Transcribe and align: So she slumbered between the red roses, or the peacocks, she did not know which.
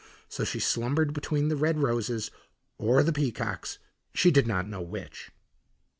So 0.27 0.43
she 0.43 0.57
slumbered 0.59 1.13
between 1.13 1.49
the 1.49 1.55
red 1.55 1.77
roses, 1.77 2.31
or 2.79 3.03
the 3.03 3.13
peacocks, 3.13 3.77
she 4.15 4.31
did 4.31 4.47
not 4.47 4.67
know 4.67 4.81
which. 4.81 5.29